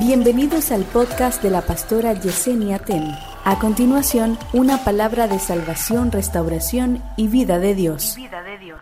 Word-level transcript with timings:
Bienvenidos 0.00 0.72
al 0.72 0.84
podcast 0.84 1.42
de 1.42 1.50
la 1.50 1.60
pastora 1.60 2.14
Yesenia 2.14 2.78
Ten. 2.78 3.14
A 3.44 3.58
continuación, 3.58 4.38
una 4.54 4.82
palabra 4.82 5.28
de 5.28 5.38
salvación, 5.38 6.10
restauración 6.10 7.04
y 7.18 7.28
vida 7.28 7.58
de 7.58 7.74
Dios. 7.74 8.14
vida 8.16 8.42
de 8.42 8.56
Dios. 8.56 8.80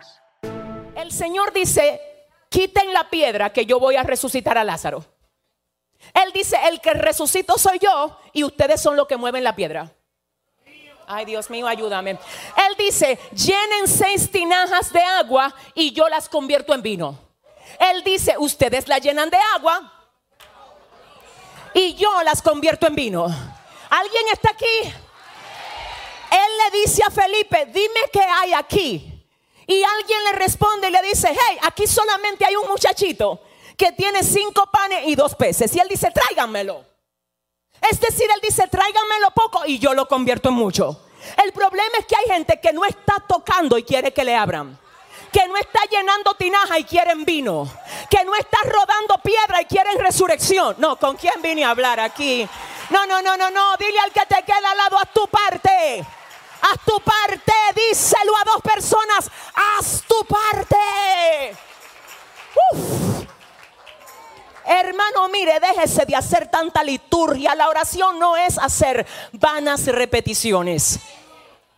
El 0.95 1.11
Señor 1.11 1.51
dice, 1.51 1.99
quiten 2.47 2.93
la 2.93 3.09
piedra 3.09 3.51
que 3.51 3.65
yo 3.65 3.81
voy 3.81 3.97
a 3.97 4.03
resucitar 4.03 4.57
a 4.57 4.63
Lázaro. 4.63 5.03
Él 6.13 6.31
dice, 6.33 6.55
el 6.69 6.79
que 6.79 6.93
resucito 6.93 7.57
soy 7.57 7.79
yo 7.79 8.17
y 8.31 8.45
ustedes 8.45 8.81
son 8.81 8.95
los 8.95 9.05
que 9.05 9.17
mueven 9.17 9.43
la 9.43 9.57
piedra. 9.57 9.91
Ay, 11.05 11.25
Dios 11.25 11.49
mío, 11.49 11.67
ayúdame. 11.67 12.11
Él 12.11 12.75
dice, 12.77 13.19
llenen 13.33 13.87
seis 13.87 14.31
tinajas 14.31 14.93
de 14.93 15.01
agua 15.01 15.53
y 15.75 15.91
yo 15.91 16.07
las 16.07 16.29
convierto 16.29 16.73
en 16.73 16.81
vino. 16.81 17.19
Él 17.77 18.05
dice, 18.05 18.35
ustedes 18.37 18.87
la 18.87 18.99
llenan 18.99 19.29
de 19.29 19.37
agua 19.57 19.98
y 21.73 21.95
yo 21.95 22.23
las 22.23 22.41
convierto 22.41 22.87
en 22.87 22.95
vino. 22.95 23.25
¿Alguien 23.89 24.23
está 24.31 24.51
aquí? 24.51 24.93
Él 26.31 26.51
le 26.63 26.79
dice 26.79 27.01
a 27.05 27.09
Felipe, 27.09 27.65
dime 27.67 28.01
qué 28.11 28.21
hay 28.21 28.53
aquí. 28.53 29.15
Y 29.65 29.83
alguien 29.83 30.23
le 30.25 30.31
responde 30.33 30.89
y 30.89 30.91
le 30.91 31.01
dice, 31.01 31.29
hey, 31.31 31.59
aquí 31.63 31.87
solamente 31.87 32.45
hay 32.45 32.55
un 32.55 32.67
muchachito 32.67 33.41
que 33.77 33.91
tiene 33.91 34.23
cinco 34.23 34.69
panes 34.71 35.07
y 35.07 35.15
dos 35.15 35.35
peces. 35.35 35.75
Y 35.75 35.79
él 35.79 35.87
dice, 35.87 36.11
tráiganmelo. 36.11 36.85
Es 37.89 37.99
decir, 37.99 38.27
él 38.33 38.41
dice, 38.41 38.67
tráiganmelo 38.67 39.31
poco 39.31 39.65
y 39.65 39.79
yo 39.79 39.93
lo 39.93 40.07
convierto 40.07 40.49
en 40.49 40.55
mucho. 40.55 41.05
El 41.43 41.51
problema 41.53 41.97
es 41.99 42.05
que 42.05 42.15
hay 42.15 42.25
gente 42.25 42.59
que 42.59 42.73
no 42.73 42.85
está 42.85 43.23
tocando 43.27 43.77
y 43.77 43.83
quiere 43.83 44.11
que 44.11 44.23
le 44.23 44.35
abran. 44.35 44.77
Que 45.31 45.47
no 45.47 45.57
está 45.57 45.79
llenando 45.89 46.33
tinaja 46.35 46.79
y 46.79 46.83
quieren 46.83 47.25
vino. 47.25 47.67
Que 48.09 48.23
no 48.25 48.35
está 48.35 48.57
rodando 48.63 49.17
piedra 49.23 49.61
y 49.61 49.65
quieren 49.65 49.99
resurrección. 49.99 50.75
No, 50.79 50.97
¿con 50.97 51.15
quién 51.15 51.41
vine 51.41 51.63
a 51.63 51.71
hablar 51.71 51.99
aquí? 51.99 52.47
No, 52.89 53.05
no, 53.05 53.21
no, 53.21 53.37
no, 53.37 53.49
no. 53.51 53.77
Dile 53.77 53.99
al 53.99 54.11
que 54.11 54.25
te 54.27 54.43
queda 54.43 54.71
al 54.71 54.77
lado, 54.77 54.97
haz 54.97 55.13
tu 55.13 55.27
parte. 55.27 56.05
Haz 56.61 56.79
tu 56.85 56.99
parte. 57.01 57.53
Díselo 57.75 58.35
a 58.35 58.43
dos 58.43 58.61
personas. 58.61 59.29
Haz 59.53 60.03
tu 60.07 60.25
parte. 60.25 61.55
Uf. 62.73 63.09
Hermano, 64.65 65.29
mire, 65.29 65.59
déjese 65.59 66.05
de 66.05 66.15
hacer 66.15 66.47
tanta 66.47 66.83
liturgia. 66.83 67.55
La 67.55 67.69
oración 67.69 68.19
no 68.19 68.37
es 68.37 68.57
hacer 68.59 69.05
vanas 69.31 69.87
repeticiones. 69.87 70.99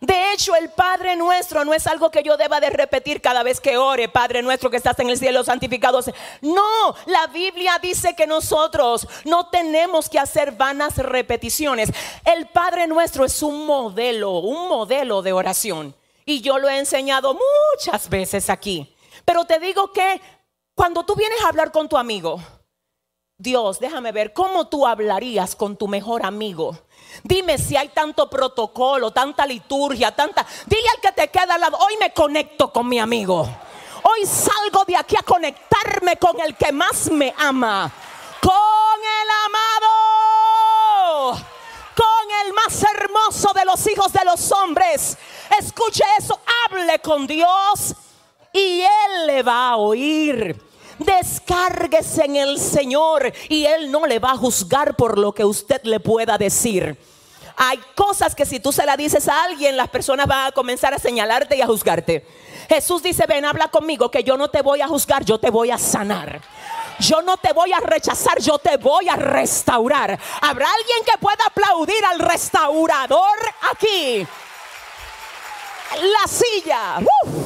De 0.02 0.32
hecho, 0.32 0.56
el 0.56 0.68
Padre 0.70 1.14
nuestro 1.14 1.64
no 1.64 1.72
es 1.72 1.86
algo 1.86 2.10
que 2.10 2.24
yo 2.24 2.36
deba 2.36 2.58
de 2.58 2.70
repetir 2.70 3.20
cada 3.20 3.44
vez 3.44 3.60
que 3.60 3.76
ore, 3.76 4.08
Padre 4.08 4.42
nuestro 4.42 4.68
que 4.68 4.76
estás 4.76 4.98
en 4.98 5.08
el 5.08 5.16
cielo, 5.16 5.44
santificado. 5.44 6.02
sea". 6.02 6.12
No, 6.40 6.96
la 7.06 7.28
Biblia 7.28 7.78
dice 7.80 8.16
que 8.16 8.26
nosotros 8.26 9.06
no 9.24 9.46
tenemos 9.46 10.08
que 10.08 10.18
hacer 10.18 10.52
vanas 10.52 10.96
repeticiones. 10.96 11.92
El 12.24 12.48
Padre 12.48 12.88
nuestro 12.88 13.24
es 13.24 13.40
un 13.44 13.64
modelo, 13.64 14.32
un 14.40 14.68
modelo 14.68 15.22
de 15.22 15.32
oración. 15.32 15.94
Y 16.24 16.40
yo 16.40 16.58
lo 16.58 16.68
he 16.68 16.78
enseñado 16.80 17.38
muchas 17.72 18.08
veces 18.08 18.50
aquí. 18.50 18.96
Pero 19.24 19.44
te 19.44 19.60
digo 19.60 19.92
que 19.92 20.20
cuando 20.74 21.04
tú 21.04 21.14
vienes 21.14 21.40
a 21.44 21.48
hablar 21.48 21.70
con 21.70 21.88
tu 21.88 21.96
amigo, 21.96 22.42
Dios, 23.42 23.80
déjame 23.80 24.12
ver 24.12 24.32
cómo 24.32 24.68
tú 24.68 24.86
hablarías 24.86 25.56
con 25.56 25.76
tu 25.76 25.88
mejor 25.88 26.24
amigo. 26.24 26.78
Dime 27.24 27.58
si 27.58 27.76
hay 27.76 27.88
tanto 27.88 28.30
protocolo, 28.30 29.10
tanta 29.10 29.44
liturgia, 29.44 30.14
tanta... 30.14 30.46
Dile 30.66 30.88
al 30.94 31.00
que 31.00 31.10
te 31.10 31.26
queda 31.28 31.54
al 31.54 31.60
lado, 31.60 31.76
hoy 31.78 31.96
me 31.98 32.12
conecto 32.12 32.72
con 32.72 32.88
mi 32.88 33.00
amigo. 33.00 33.40
Hoy 34.04 34.26
salgo 34.26 34.84
de 34.84 34.94
aquí 34.96 35.16
a 35.16 35.24
conectarme 35.24 36.16
con 36.18 36.40
el 36.40 36.56
que 36.56 36.70
más 36.70 37.10
me 37.10 37.34
ama. 37.36 37.90
Con 38.40 38.52
el 38.52 39.28
amado. 41.34 41.44
Con 41.96 42.46
el 42.46 42.52
más 42.52 42.80
hermoso 42.80 43.52
de 43.54 43.64
los 43.64 43.84
hijos 43.88 44.12
de 44.12 44.24
los 44.24 44.52
hombres. 44.52 45.18
Escuche 45.58 46.04
eso, 46.16 46.38
hable 46.70 47.00
con 47.00 47.26
Dios 47.26 47.96
y 48.52 48.82
Él 48.82 49.26
le 49.26 49.42
va 49.42 49.70
a 49.70 49.76
oír. 49.78 50.61
Descárguese 50.98 52.24
en 52.24 52.36
el 52.36 52.58
Señor 52.58 53.32
y 53.48 53.64
Él 53.64 53.90
no 53.90 54.06
le 54.06 54.18
va 54.18 54.32
a 54.32 54.36
juzgar 54.36 54.96
por 54.96 55.18
lo 55.18 55.32
que 55.32 55.44
usted 55.44 55.80
le 55.84 56.00
pueda 56.00 56.38
decir. 56.38 56.96
Hay 57.56 57.78
cosas 57.94 58.34
que 58.34 58.46
si 58.46 58.60
tú 58.60 58.72
se 58.72 58.86
las 58.86 58.96
dices 58.96 59.28
a 59.28 59.44
alguien, 59.44 59.76
las 59.76 59.88
personas 59.88 60.26
van 60.26 60.48
a 60.48 60.52
comenzar 60.52 60.94
a 60.94 60.98
señalarte 60.98 61.56
y 61.56 61.60
a 61.60 61.66
juzgarte. 61.66 62.26
Jesús 62.68 63.02
dice, 63.02 63.24
ven, 63.26 63.44
habla 63.44 63.68
conmigo, 63.68 64.10
que 64.10 64.24
yo 64.24 64.36
no 64.36 64.48
te 64.48 64.62
voy 64.62 64.80
a 64.80 64.88
juzgar, 64.88 65.24
yo 65.24 65.38
te 65.38 65.50
voy 65.50 65.70
a 65.70 65.78
sanar. 65.78 66.40
Yo 66.98 67.20
no 67.22 67.36
te 67.36 67.52
voy 67.52 67.72
a 67.72 67.80
rechazar, 67.80 68.38
yo 68.40 68.58
te 68.58 68.76
voy 68.76 69.08
a 69.08 69.16
restaurar. 69.16 70.18
¿Habrá 70.40 70.66
alguien 70.66 71.04
que 71.04 71.18
pueda 71.18 71.44
aplaudir 71.46 72.04
al 72.04 72.18
restaurador 72.18 73.38
aquí? 73.70 74.26
La 75.94 76.28
silla. 76.28 77.00
¡uf! 77.00 77.41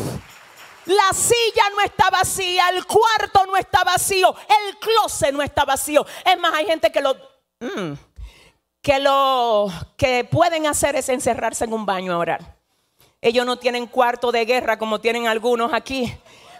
La 0.87 1.13
silla 1.13 1.65
no 1.75 1.83
está 1.83 2.11
vacía, 2.11 2.69
el 2.71 2.87
cuarto 2.87 3.45
no 3.47 3.57
está 3.57 3.83
vacío, 3.85 4.35
el 4.49 4.79
closet 4.79 5.33
no 5.33 5.43
está 5.43 5.65
vacío. 5.65 6.07
Es 6.25 6.39
más, 6.39 6.55
hay 6.55 6.67
gente 6.67 6.91
que 6.91 7.01
lo 7.01 7.15
mm, 7.61 7.93
que 8.81 9.01
lo 9.01 9.69
que 9.97 10.23
pueden 10.25 10.67
hacer 10.67 10.95
es 10.95 11.09
encerrarse 11.09 11.65
en 11.65 11.73
un 11.73 11.85
baño 11.85 12.13
a 12.13 12.19
orar. 12.19 12.57
Ellos 13.21 13.45
no 13.45 13.59
tienen 13.59 13.87
cuarto 13.87 14.31
de 14.31 14.45
guerra 14.45 14.79
como 14.79 15.01
tienen 15.01 15.27
algunos 15.27 15.73
aquí. 15.73 16.17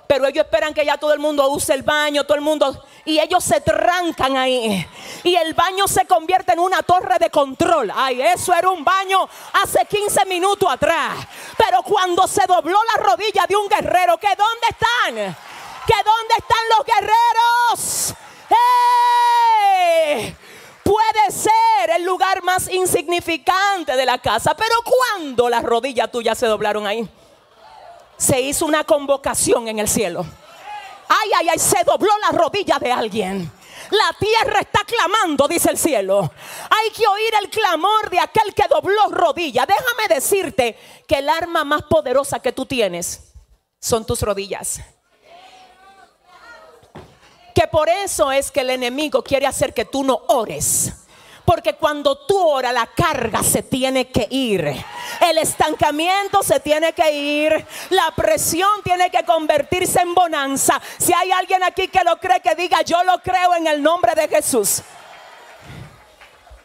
Pero 0.07 0.27
ellos 0.27 0.45
esperan 0.45 0.73
que 0.73 0.85
ya 0.85 0.97
todo 0.97 1.13
el 1.13 1.19
mundo 1.19 1.49
use 1.49 1.75
el 1.75 1.83
baño, 1.83 2.25
todo 2.25 2.37
el 2.37 2.43
mundo. 2.43 2.85
Y 3.05 3.19
ellos 3.19 3.43
se 3.43 3.61
trancan 3.61 4.37
ahí. 4.37 4.87
Y 5.25 5.35
el 5.35 5.55
baño 5.55 5.89
se 5.89 6.07
convierte 6.07 6.53
en 6.53 6.61
una 6.61 6.83
torre 6.83 7.17
de 7.19 7.31
control. 7.31 7.91
Ay, 7.95 8.23
eso 8.23 8.55
era 8.55 8.69
un 8.71 8.85
baño 8.85 9.29
hace 9.53 9.85
15 9.85 10.25
minutos 10.27 10.69
atrás. 10.71 11.17
Pero 11.57 11.83
cuando 11.83 12.27
se 12.29 12.47
dobló 12.47 12.79
la 12.95 13.03
rodilla 13.03 13.47
de 13.49 13.57
un 13.57 13.69
guerrero, 13.69 14.17
¿que 14.19 14.29
dónde 14.29 14.67
están? 14.71 15.15
¿Que 15.87 15.95
dónde 16.05 16.35
están 16.39 16.59
los 16.77 16.87
guerreros? 16.87 18.15
Puede 20.85 21.31
ser 21.31 21.91
el 21.97 22.05
lugar 22.05 22.43
más 22.45 22.69
insignificante 22.71 23.97
de 23.97 24.07
la 24.07 24.19
casa. 24.19 24.55
Pero 24.57 24.77
cuando 24.85 25.49
las 25.49 25.65
rodillas 25.65 26.11
tuyas 26.13 26.39
se 26.39 26.47
doblaron 26.47 26.87
ahí 26.87 27.09
se 28.17 28.41
hizo 28.41 28.65
una 28.65 28.85
convocación 28.85 29.69
en 29.69 29.79
el 29.79 29.89
cielo. 29.89 30.25
Ay, 31.09 31.31
ay, 31.37 31.49
ay, 31.51 31.59
se 31.59 31.85
dobló 31.85 32.11
la 32.19 32.37
rodilla 32.37 32.79
de 32.79 32.91
alguien. 32.93 33.53
La 33.91 34.17
tierra 34.19 34.61
está 34.61 34.81
clamando, 34.85 35.47
dice 35.47 35.71
el 35.71 35.79
cielo. 35.79 36.31
Hay 36.71 36.91
que 36.91 37.07
oír 37.07 37.33
el 37.41 37.51
clamor 37.51 38.11
de 38.11 38.19
aquel 38.19 38.53
que 38.55 38.65
dobló 38.69 39.09
rodilla. 39.11 39.67
Déjame 39.67 40.15
decirte 40.15 40.77
que 41.07 41.19
el 41.19 41.29
arma 41.29 41.65
más 41.65 41.83
poderosa 41.83 42.41
que 42.41 42.53
tú 42.53 42.67
tienes 42.67 43.33
son 43.79 44.05
tus 44.05 44.23
rodillas. 44.23 44.81
Que 47.55 47.67
por 47.69 47.89
eso 47.89 48.33
es 48.33 48.51
que 48.51 48.61
el 48.61 48.71
enemigo 48.71 49.23
quiere 49.23 49.47
hacer 49.47 49.73
que 49.73 49.85
tú 49.85 50.03
no 50.03 50.21
ores. 50.29 51.06
Porque 51.47 51.77
cuando 51.77 52.19
tú 52.27 52.37
oras, 52.37 52.75
la 52.75 52.87
carga 52.89 53.43
se 53.43 53.63
tiene 53.63 54.09
que 54.09 54.27
ir. 54.29 54.85
El 55.21 55.39
estancamiento 55.39 56.43
se 56.43 56.59
tiene 56.59 56.93
que 56.93 57.11
ir. 57.13 57.67
La 57.91 58.13
presión 58.17 58.69
tiene 58.83 59.11
que 59.11 59.25
convertirse 59.25 60.01
en 60.01 60.13
bonanza. 60.13 60.83
Si 60.99 61.13
hay 61.13 61.31
alguien 61.31 61.63
aquí 61.63 61.87
que 61.87 62.03
lo 62.05 62.19
cree, 62.19 62.41
que 62.41 62.57
diga, 62.57 62.83
yo 62.83 63.03
lo 63.05 63.23
creo 63.23 63.55
en 63.55 63.69
el 63.69 63.81
nombre 63.81 64.13
de 64.17 64.27
Jesús. 64.27 64.83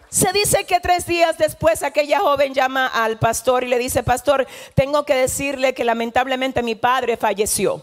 Se 0.09 0.33
dice 0.33 0.65
que 0.65 0.81
tres 0.81 1.05
días 1.05 1.37
después 1.37 1.83
aquella 1.83 2.19
joven 2.19 2.53
llama 2.53 2.87
al 2.87 3.17
pastor 3.17 3.63
y 3.63 3.67
le 3.67 3.77
dice, 3.77 4.03
pastor, 4.03 4.45
tengo 4.73 5.05
que 5.05 5.15
decirle 5.15 5.73
que 5.73 5.85
lamentablemente 5.85 6.63
mi 6.63 6.75
padre 6.75 7.15
falleció. 7.15 7.81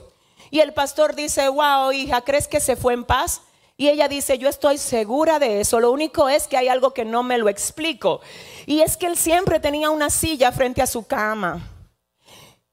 Y 0.50 0.60
el 0.60 0.74
pastor 0.74 1.14
dice, 1.14 1.48
wow, 1.48 1.92
hija, 1.92 2.20
¿crees 2.22 2.48
que 2.48 2.60
se 2.60 2.76
fue 2.76 2.92
en 2.92 3.04
paz? 3.04 3.40
Y 3.80 3.88
ella 3.88 4.08
dice, 4.08 4.38
yo 4.38 4.48
estoy 4.48 4.76
segura 4.76 5.38
de 5.38 5.60
eso, 5.60 5.78
lo 5.78 5.92
único 5.92 6.28
es 6.28 6.48
que 6.48 6.56
hay 6.56 6.66
algo 6.66 6.92
que 6.92 7.04
no 7.04 7.22
me 7.22 7.38
lo 7.38 7.48
explico. 7.48 8.20
Y 8.66 8.80
es 8.80 8.96
que 8.96 9.06
él 9.06 9.16
siempre 9.16 9.60
tenía 9.60 9.90
una 9.90 10.10
silla 10.10 10.50
frente 10.50 10.82
a 10.82 10.86
su 10.88 11.06
cama. 11.06 11.60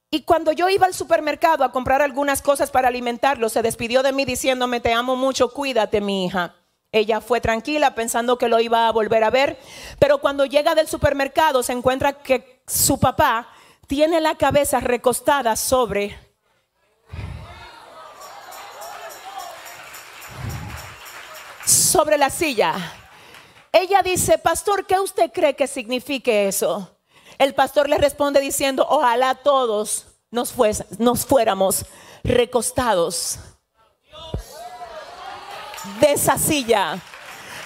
Y 0.09 0.23
cuando 0.23 0.51
yo 0.51 0.67
iba 0.67 0.87
al 0.87 0.95
supermercado 0.95 1.63
a 1.63 1.71
comprar 1.71 2.01
algunas 2.01 2.41
cosas 2.41 2.71
para 2.71 2.87
alimentarlo, 2.87 3.49
se 3.49 3.61
despidió 3.61 4.01
de 4.01 4.13
mí 4.13 4.25
diciéndome, 4.25 4.79
te 4.79 4.93
amo 4.93 5.15
mucho, 5.15 5.53
cuídate 5.53 6.01
mi 6.01 6.25
hija. 6.25 6.55
Ella 6.91 7.21
fue 7.21 7.39
tranquila 7.39 7.93
pensando 7.93 8.39
que 8.39 8.49
lo 8.49 8.59
iba 8.59 8.87
a 8.87 8.91
volver 8.91 9.23
a 9.23 9.29
ver, 9.29 9.59
pero 9.99 10.17
cuando 10.17 10.45
llega 10.45 10.73
del 10.73 10.87
supermercado 10.87 11.61
se 11.61 11.73
encuentra 11.73 12.13
que 12.13 12.63
su 12.65 12.99
papá 12.99 13.47
tiene 13.85 14.21
la 14.21 14.35
cabeza 14.35 14.79
recostada 14.79 15.55
sobre 15.55 16.17
sobre 21.95 22.17
la 22.17 22.29
silla. 22.29 22.75
Ella 23.71 24.01
dice, 24.01 24.37
pastor, 24.37 24.85
¿qué 24.85 24.99
usted 24.99 25.31
cree 25.31 25.55
que 25.55 25.65
signifique 25.65 26.45
eso? 26.49 26.97
El 27.37 27.55
pastor 27.55 27.87
le 27.87 27.97
responde 27.97 28.41
diciendo, 28.41 28.85
ojalá 28.89 29.35
todos 29.35 30.07
nos, 30.29 30.53
nos 30.99 31.25
fuéramos 31.25 31.85
recostados 32.21 33.39
de 36.01 36.11
esa 36.11 36.37
silla. 36.37 36.99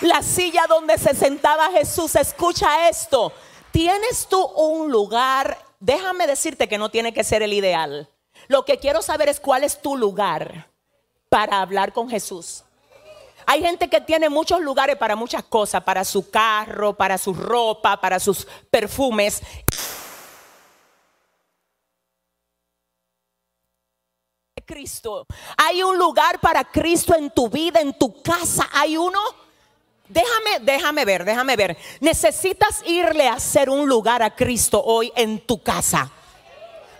la 0.01 0.21
silla 0.21 0.67
donde 0.69 0.99
se 0.99 1.15
sentaba 1.15 1.71
Jesús. 1.71 2.15
Escucha 2.15 2.87
esto. 2.87 3.33
Tienes 3.71 4.27
tú 4.27 4.39
un 4.45 4.91
lugar, 4.91 5.57
déjame 5.79 6.27
decirte 6.27 6.69
que 6.69 6.77
no 6.77 6.89
tiene 6.89 7.13
que 7.13 7.23
ser 7.23 7.41
el 7.41 7.53
ideal. 7.53 8.07
Lo 8.47 8.63
que 8.63 8.77
quiero 8.77 9.01
saber 9.01 9.27
es 9.27 9.39
cuál 9.39 9.63
es 9.63 9.81
tu 9.81 9.97
lugar 9.97 10.69
para 11.29 11.61
hablar 11.61 11.93
con 11.93 12.11
Jesús. 12.11 12.63
Hay 13.51 13.63
gente 13.63 13.89
que 13.89 13.99
tiene 13.99 14.29
muchos 14.29 14.61
lugares 14.61 14.95
para 14.95 15.15
muchas 15.15 15.43
cosas, 15.43 15.83
para 15.83 16.05
su 16.05 16.29
carro, 16.29 16.93
para 16.93 17.17
su 17.17 17.33
ropa, 17.33 17.99
para 17.99 18.19
sus 18.19 18.45
perfumes. 18.69 19.41
Cristo. 24.67 25.25
Hay 25.57 25.81
un 25.81 25.97
lugar 25.97 26.39
para 26.39 26.63
Cristo 26.63 27.15
en 27.15 27.31
tu 27.31 27.49
vida, 27.49 27.81
en 27.81 27.97
tu 27.97 28.21
casa. 28.21 28.69
Hay 28.71 28.95
uno. 28.95 29.19
Déjame, 30.07 30.59
déjame 30.61 31.03
ver, 31.03 31.25
déjame 31.25 31.55
ver. 31.55 31.75
Necesitas 32.01 32.83
irle 32.85 33.27
a 33.27 33.33
hacer 33.33 33.71
un 33.71 33.89
lugar 33.89 34.21
a 34.21 34.35
Cristo 34.35 34.79
hoy 34.79 35.11
en 35.15 35.39
tu 35.39 35.63
casa. 35.63 36.11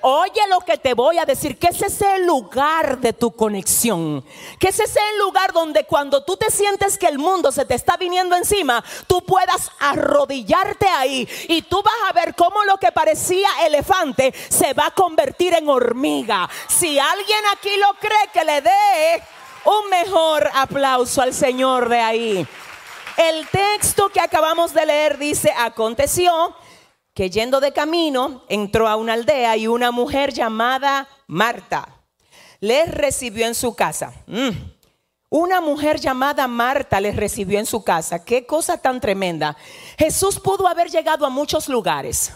Oye 0.02 0.42
lo 0.50 0.60
que 0.62 0.78
te 0.78 0.94
voy 0.94 1.18
a 1.18 1.26
decir, 1.26 1.58
que 1.58 1.68
ese 1.68 1.88
es 1.88 2.02
el 2.02 2.26
lugar 2.26 3.00
de 3.00 3.14
tu 3.14 3.32
conexión. 3.32 4.24
Que 4.60 4.70
ese 4.70 4.84
es 4.84 4.96
el 4.96 5.20
lugar 5.20 5.52
donde 5.52 5.86
cuando 5.86 6.24
tú 6.24 6.38
te 6.38 6.50
sientes 6.52 6.98
que 6.98 7.08
el 7.08 7.20
mundo 7.20 7.52
se 7.52 7.66
te 7.66 7.76
está 7.76 7.98
viniendo 7.98 8.36
encima, 8.36 8.84
tú 9.08 9.22
puedas 9.22 9.72
arrodillarte 9.80 10.88
ahí 10.88 11.28
y 11.48 11.62
tú 11.64 11.82
vas 11.84 12.10
a 12.10 12.14
ver 12.14 12.36
cómo 12.36 12.64
lo 12.64 12.78
que 12.78 12.92
parecía 12.92 13.50
elefante 13.66 14.34
se 14.50 14.74
va 14.74 14.88
a 14.88 14.92
convertir 14.92 15.54
en 15.54 15.68
hormiga. 15.68 16.50
Si 16.68 16.98
alguien 16.98 17.40
aquí 17.54 17.76
lo 17.78 17.94
cree, 18.00 18.30
que 18.34 18.46
le 18.46 18.62
dé 18.62 19.24
un 19.66 19.90
mejor 19.90 20.50
aplauso 20.54 21.22
al 21.22 21.34
Señor 21.34 21.90
de 21.90 22.00
ahí. 22.00 22.48
El 23.18 23.48
texto 23.50 24.10
que 24.10 24.22
acabamos 24.22 24.74
de 24.74 24.86
leer 24.86 25.18
dice, 25.18 25.54
aconteció 25.58 26.56
que 27.20 27.30
yendo 27.30 27.60
de 27.60 27.74
camino 27.74 28.46
entró 28.48 28.88
a 28.88 28.96
una 28.96 29.12
aldea 29.12 29.58
y 29.58 29.68
una 29.68 29.92
mujer 29.92 30.32
llamada 30.32 31.06
Marta 31.28 32.02
les 32.62 32.90
recibió 32.90 33.46
en 33.46 33.56
su 33.56 33.76
casa. 33.76 34.14
Mm. 34.26 34.52
Una 35.28 35.60
mujer 35.60 36.00
llamada 36.00 36.48
Marta 36.48 37.02
les 37.02 37.18
recibió 37.18 37.60
en 37.60 37.66
su 37.66 37.84
casa. 37.84 38.24
Qué 38.24 38.46
cosa 38.46 38.78
tan 38.78 39.02
tremenda. 39.02 39.58
Jesús 39.98 40.40
pudo 40.40 40.66
haber 40.66 40.90
llegado 40.90 41.26
a 41.26 41.30
muchos 41.30 41.68
lugares. 41.68 42.32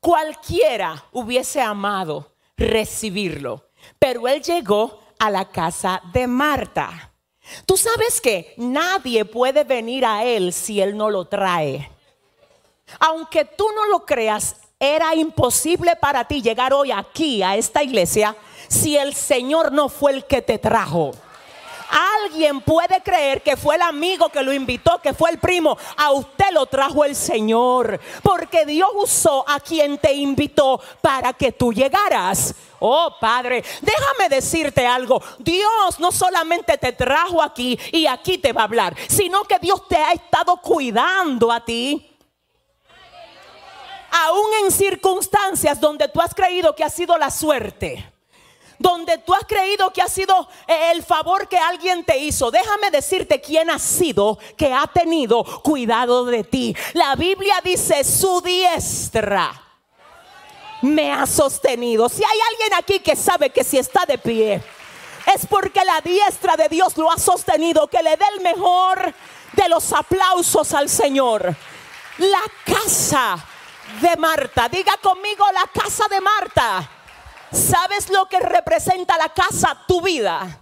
Cualquiera 0.00 1.02
hubiese 1.12 1.62
amado 1.62 2.34
recibirlo. 2.58 3.70
Pero 3.98 4.28
él 4.28 4.42
llegó 4.42 5.00
a 5.18 5.30
la 5.30 5.46
casa 5.50 6.02
de 6.12 6.26
Marta. 6.26 7.14
Tú 7.64 7.78
sabes 7.78 8.20
que 8.20 8.52
nadie 8.58 9.24
puede 9.24 9.64
venir 9.64 10.04
a 10.04 10.26
él 10.26 10.52
si 10.52 10.78
él 10.78 10.94
no 10.94 11.08
lo 11.08 11.24
trae. 11.24 11.90
Aunque 12.98 13.44
tú 13.44 13.66
no 13.74 13.86
lo 13.86 14.04
creas, 14.04 14.56
era 14.78 15.14
imposible 15.14 15.94
para 15.96 16.26
ti 16.26 16.40
llegar 16.40 16.72
hoy 16.72 16.90
aquí 16.90 17.42
a 17.42 17.56
esta 17.56 17.82
iglesia 17.82 18.34
si 18.68 18.96
el 18.96 19.14
Señor 19.14 19.72
no 19.72 19.88
fue 19.88 20.12
el 20.12 20.24
que 20.24 20.42
te 20.42 20.58
trajo. 20.58 21.12
Alguien 22.24 22.60
puede 22.60 23.02
creer 23.02 23.42
que 23.42 23.56
fue 23.56 23.74
el 23.74 23.82
amigo 23.82 24.28
que 24.28 24.42
lo 24.42 24.52
invitó, 24.52 25.00
que 25.02 25.12
fue 25.12 25.30
el 25.30 25.38
primo. 25.38 25.76
A 25.96 26.12
usted 26.12 26.46
lo 26.52 26.66
trajo 26.66 27.04
el 27.04 27.16
Señor. 27.16 28.00
Porque 28.22 28.64
Dios 28.64 28.88
usó 28.94 29.44
a 29.48 29.58
quien 29.58 29.98
te 29.98 30.12
invitó 30.14 30.80
para 31.00 31.32
que 31.32 31.50
tú 31.50 31.72
llegaras. 31.72 32.54
Oh 32.78 33.16
Padre, 33.20 33.64
déjame 33.82 34.28
decirte 34.28 34.86
algo. 34.86 35.20
Dios 35.38 35.98
no 35.98 36.12
solamente 36.12 36.78
te 36.78 36.92
trajo 36.92 37.42
aquí 37.42 37.78
y 37.92 38.06
aquí 38.06 38.38
te 38.38 38.52
va 38.52 38.62
a 38.62 38.64
hablar, 38.64 38.96
sino 39.08 39.42
que 39.44 39.58
Dios 39.58 39.86
te 39.88 39.96
ha 39.96 40.12
estado 40.12 40.56
cuidando 40.58 41.50
a 41.50 41.64
ti 41.64 42.09
aún 44.10 44.46
en 44.64 44.70
circunstancias 44.70 45.80
donde 45.80 46.08
tú 46.08 46.20
has 46.20 46.34
creído 46.34 46.74
que 46.74 46.84
ha 46.84 46.90
sido 46.90 47.16
la 47.18 47.30
suerte, 47.30 48.12
donde 48.78 49.18
tú 49.18 49.34
has 49.34 49.44
creído 49.44 49.92
que 49.92 50.02
ha 50.02 50.08
sido 50.08 50.48
eh, 50.66 50.92
el 50.92 51.02
favor 51.02 51.48
que 51.48 51.58
alguien 51.58 52.04
te 52.04 52.18
hizo, 52.18 52.50
déjame 52.50 52.90
decirte 52.90 53.40
quién 53.40 53.70
ha 53.70 53.78
sido 53.78 54.38
que 54.56 54.72
ha 54.72 54.86
tenido 54.86 55.44
cuidado 55.62 56.24
de 56.24 56.44
ti. 56.44 56.76
La 56.94 57.14
Biblia 57.16 57.60
dice 57.62 58.04
su 58.04 58.40
diestra 58.40 59.66
me 60.82 61.12
ha 61.12 61.26
sostenido. 61.26 62.08
Si 62.08 62.22
hay 62.24 62.38
alguien 62.50 62.74
aquí 62.78 63.00
que 63.00 63.16
sabe 63.16 63.50
que 63.50 63.64
si 63.64 63.78
está 63.78 64.04
de 64.06 64.18
pie, 64.18 64.62
es 65.34 65.46
porque 65.46 65.84
la 65.84 66.00
diestra 66.00 66.56
de 66.56 66.68
Dios 66.68 66.96
lo 66.96 67.10
ha 67.10 67.18
sostenido, 67.18 67.86
que 67.88 68.02
le 68.02 68.16
dé 68.16 68.24
el 68.36 68.42
mejor 68.42 69.14
de 69.52 69.68
los 69.68 69.92
aplausos 69.92 70.72
al 70.74 70.88
Señor. 70.88 71.54
La 72.18 72.42
casa 72.64 73.46
de 74.00 74.16
Marta. 74.16 74.68
Diga 74.68 74.96
conmigo 75.02 75.44
la 75.52 75.66
casa 75.72 76.04
de 76.08 76.20
Marta. 76.20 76.88
¿Sabes 77.52 78.10
lo 78.10 78.26
que 78.26 78.38
representa 78.38 79.18
la 79.18 79.28
casa? 79.30 79.84
Tu 79.86 80.00
vida. 80.00 80.60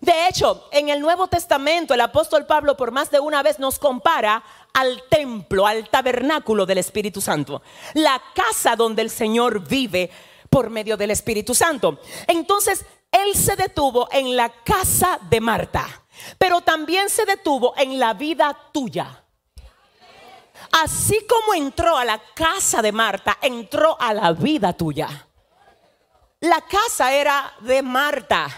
De 0.00 0.26
hecho, 0.26 0.68
en 0.72 0.88
el 0.88 1.00
Nuevo 1.00 1.28
Testamento 1.28 1.94
el 1.94 2.00
apóstol 2.00 2.44
Pablo 2.44 2.76
por 2.76 2.90
más 2.90 3.10
de 3.10 3.20
una 3.20 3.42
vez 3.42 3.60
nos 3.60 3.78
compara 3.78 4.42
al 4.74 5.04
templo, 5.08 5.64
al 5.66 5.88
tabernáculo 5.88 6.66
del 6.66 6.78
Espíritu 6.78 7.20
Santo. 7.20 7.62
La 7.94 8.20
casa 8.34 8.74
donde 8.74 9.02
el 9.02 9.10
Señor 9.10 9.60
vive 9.60 10.10
por 10.50 10.70
medio 10.70 10.96
del 10.96 11.12
Espíritu 11.12 11.54
Santo. 11.54 12.00
Entonces, 12.26 12.84
él 13.12 13.34
se 13.34 13.54
detuvo 13.54 14.08
en 14.10 14.36
la 14.36 14.48
casa 14.48 15.20
de 15.30 15.40
Marta, 15.40 15.86
pero 16.36 16.62
también 16.62 17.08
se 17.08 17.24
detuvo 17.24 17.74
en 17.76 18.00
la 18.00 18.14
vida 18.14 18.58
tuya. 18.72 19.21
Así 20.72 21.26
como 21.26 21.54
entró 21.54 21.96
a 21.96 22.04
la 22.04 22.18
casa 22.34 22.80
de 22.80 22.92
Marta, 22.92 23.38
entró 23.42 23.96
a 24.00 24.14
la 24.14 24.32
vida 24.32 24.72
tuya. 24.72 25.28
La 26.40 26.62
casa 26.62 27.12
era 27.12 27.52
de 27.60 27.82
Marta. 27.82 28.48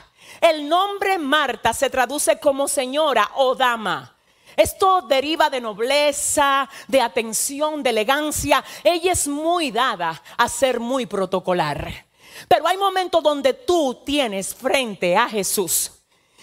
El 0.41 0.69
nombre 0.69 1.19
Marta 1.19 1.73
se 1.73 1.91
traduce 1.91 2.39
como 2.39 2.69
señora 2.69 3.31
o 3.35 3.55
dama. 3.55 4.17
Esto 4.57 5.03
deriva 5.03 5.51
de 5.51 5.61
nobleza, 5.61 6.69
de 6.87 7.01
atención, 7.01 7.83
de 7.83 7.91
elegancia. 7.91 8.65
Ella 8.85 9.13
es 9.13 9.27
muy 9.27 9.71
dada 9.71 10.23
a 10.37 10.49
ser 10.49 10.79
muy 10.79 11.07
protocolar. 11.07 12.07
Pero 12.49 12.67
hay 12.69 12.77
momentos 12.77 13.23
donde 13.23 13.55
tú 13.55 14.03
tienes 14.05 14.55
frente 14.55 15.17
a 15.17 15.29
Jesús 15.29 15.91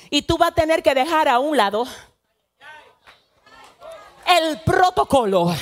y 0.10 0.22
tú 0.24 0.38
vas 0.38 0.52
a 0.52 0.56
tener 0.56 0.84
que 0.84 0.94
dejar 0.94 1.28
a 1.28 1.40
un 1.40 1.56
lado 1.56 1.88
el 4.26 4.62
protocolo 4.62 5.54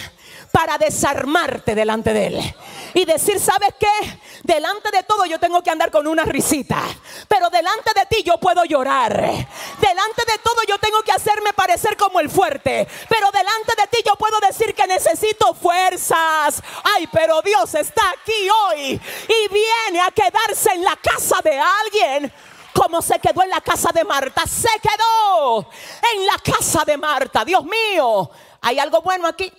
para 0.52 0.78
desarmarte 0.78 1.76
delante 1.76 2.14
de 2.14 2.28
Él. 2.28 2.56
Y 2.94 3.06
decir, 3.06 3.40
¿sabes 3.40 3.70
qué? 3.80 4.20
Delante 4.44 4.90
de 4.92 5.04
todo 5.04 5.26
yo 5.26 5.40
tengo 5.40 5.62
que 5.62 5.70
andar 5.70 5.92
con 5.92 6.08
una 6.08 6.24
risita. 6.24 6.82
Pero 7.28 7.50
delante 7.50 7.92
de 7.96 8.06
ti 8.08 8.24
yo 8.24 8.38
puedo 8.40 8.64
llorar. 8.66 9.14
Delante 9.14 10.24
de 10.26 10.38
todo 10.44 10.62
yo 10.68 10.78
tengo 10.80 11.02
que 11.04 11.12
hacerme 11.12 11.54
parecer 11.54 11.96
como 11.96 12.20
el 12.20 12.30
fuerte. 12.30 12.88
Pero 13.08 13.32
delante 13.32 13.74
de 13.78 13.88
ti 13.88 14.04
yo 14.06 14.16
puedo 14.16 14.40
decir 14.40 14.74
que 14.74 14.88
necesito 14.88 15.54
fuerzas. 15.54 16.64
Ay, 16.96 17.08
pero 17.12 17.42
Dios 17.44 17.76
está 17.76 18.02
aquí 18.10 18.50
hoy. 18.50 19.00
Y 19.28 19.54
viene 19.54 20.02
a 20.02 20.12
quedarse 20.12 20.72
en 20.72 20.84
la 20.84 20.96
casa 20.96 21.42
de 21.44 21.60
alguien 21.60 22.34
como 22.74 23.02
se 23.02 23.20
quedó 23.20 23.44
en 23.44 23.50
la 23.50 23.62
casa 23.62 23.92
de 23.94 24.04
Marta. 24.04 24.44
Se 24.48 24.70
quedó 24.82 25.70
en 26.16 26.26
la 26.26 26.38
casa 26.40 26.84
de 26.86 26.98
Marta. 26.98 27.44
Dios 27.44 27.64
mío, 27.66 28.32
¿hay 28.62 28.80
algo 28.80 29.02
bueno 29.02 29.28
aquí? 29.28 29.52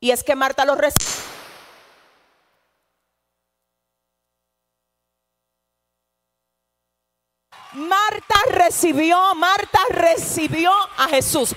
Y 0.00 0.10
es 0.10 0.22
que 0.22 0.34
Marta 0.34 0.64
lo 0.64 0.74
recibió. 0.74 1.28
Marta 7.72 8.34
recibió, 8.50 9.34
Marta 9.34 9.78
recibió 9.90 10.72
a 10.96 11.08
Jesús. 11.08 11.54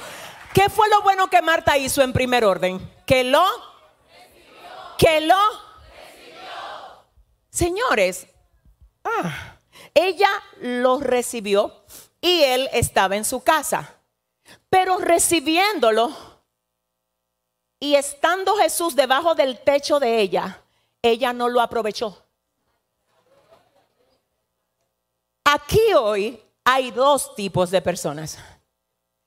¿Qué 0.54 0.70
fue 0.70 0.90
lo 0.90 1.02
bueno 1.02 1.30
que 1.30 1.42
Marta 1.42 1.78
hizo 1.78 2.02
en 2.02 2.14
primer 2.14 2.44
orden? 2.44 2.80
Que 3.06 3.24
lo, 3.24 3.46
que 4.98 5.22
lo, 5.22 5.38
señores, 7.50 8.28
ah, 9.04 9.58
ella 9.94 10.30
lo 10.60 11.00
recibió 11.00 11.86
y 12.20 12.44
él 12.44 12.70
estaba 12.74 13.16
en 13.16 13.26
su 13.26 13.44
casa. 13.44 13.96
Pero 14.70 14.98
recibiéndolo, 14.98 16.16
y 17.82 17.96
estando 17.96 18.56
Jesús 18.58 18.96
debajo 18.96 19.34
del 19.34 19.60
techo 19.60 20.00
de 20.00 20.22
ella, 20.22 20.62
ella 21.02 21.34
no 21.34 21.50
lo 21.50 21.60
aprovechó. 21.60 22.16
Aquí 25.44 25.82
hoy 26.00 26.40
hay 26.64 26.92
dos 26.92 27.34
tipos 27.34 27.72
de 27.72 27.82
personas. 27.82 28.38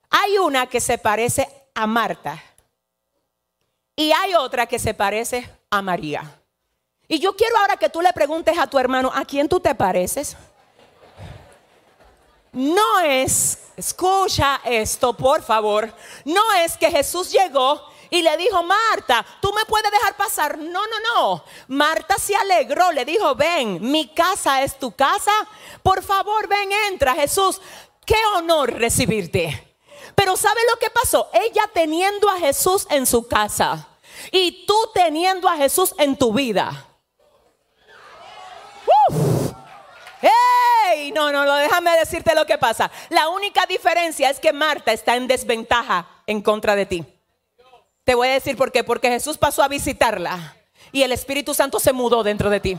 Hay 0.09 0.39
una 0.39 0.69
que 0.69 0.81
se 0.81 0.97
parece 0.99 1.49
a 1.75 1.85
Marta 1.89 2.41
y 3.97 4.13
hay 4.13 4.35
otra 4.37 4.67
que 4.67 4.79
se 4.79 4.95
parece 4.95 5.51
a 5.69 5.83
María. 5.83 6.41
Y 7.09 7.19
yo 7.19 7.35
quiero 7.35 7.59
ahora 7.59 7.77
que 7.77 7.89
tú 7.89 8.01
le 8.01 8.13
preguntes 8.13 8.57
a 8.57 8.69
tu 8.69 8.79
hermano, 8.79 9.11
¿a 9.13 9.25
quién 9.25 9.49
tú 9.49 9.59
te 9.59 9.75
pareces? 9.75 10.37
no 12.55 13.01
es, 13.01 13.59
escucha 13.77 14.61
esto 14.65 15.13
por 15.13 15.43
favor, 15.43 15.93
no 16.25 16.53
es 16.65 16.77
que 16.77 16.89
Jesús 16.89 17.33
llegó 17.33 17.83
y 18.11 18.23
le 18.23 18.37
dijo, 18.37 18.63
Marta, 18.63 19.25
tú 19.41 19.53
me 19.53 19.65
puedes 19.65 19.91
dejar 19.91 20.17
pasar. 20.17 20.59
No, 20.59 20.87
no, 20.87 20.97
no. 21.15 21.45
Marta 21.69 22.17
se 22.19 22.37
alegró, 22.37 22.93
le 22.93 23.05
dijo, 23.05 23.35
ven, 23.35 23.79
mi 23.81 24.09
casa 24.09 24.63
es 24.63 24.79
tu 24.79 24.93
casa. 24.93 25.33
Por 25.83 26.03
favor, 26.03 26.47
ven, 26.49 26.71
entra, 26.89 27.15
Jesús. 27.15 27.61
Qué 28.05 28.17
honor 28.37 28.73
recibirte. 28.75 29.75
Pero 30.15 30.37
¿sabe 30.37 30.61
lo 30.71 30.79
que 30.79 30.91
pasó? 30.91 31.31
Ella 31.33 31.69
teniendo 31.73 32.29
a 32.31 32.39
Jesús 32.39 32.87
en 32.91 33.07
su 33.07 33.27
casa 33.27 33.89
y 34.31 34.65
tú 34.67 34.75
teniendo 34.95 35.49
a 35.49 35.57
Jesús 35.57 35.95
en 35.99 36.17
tu 36.17 36.33
vida. 36.33 36.87
¡Ey! 40.23 41.13
No, 41.13 41.33
no, 41.33 41.45
no, 41.45 41.55
déjame 41.57 41.97
decirte 41.99 42.35
lo 42.35 42.47
que 42.47 42.59
pasa. 42.59 42.91
La 43.11 43.29
única 43.29 43.67
diferencia 43.67 44.31
es 44.31 44.41
que 44.41 44.53
Marta 44.53 44.93
está 44.93 45.17
en 45.17 45.27
desventaja 45.27 46.07
en 46.27 46.41
contra 46.41 46.75
de 46.77 46.87
ti. 46.87 47.14
Te 48.05 48.15
voy 48.15 48.29
a 48.29 48.33
decir 48.33 48.57
por 48.57 48.71
qué. 48.71 48.85
Porque 48.85 49.09
Jesús 49.09 49.39
pasó 49.39 49.63
a 49.63 49.69
visitarla 49.69 50.57
y 50.93 51.03
el 51.03 51.13
Espíritu 51.13 51.55
Santo 51.55 51.81
se 51.81 51.93
mudó 51.93 52.23
dentro 52.23 52.51
de 52.51 52.61
ti. 52.61 52.79